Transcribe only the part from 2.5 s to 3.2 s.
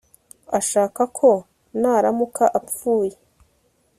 apfuye